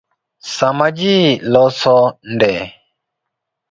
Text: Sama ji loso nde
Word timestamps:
Sama 0.55 0.87
ji 0.97 1.15
loso 1.53 1.97
nde 2.33 2.53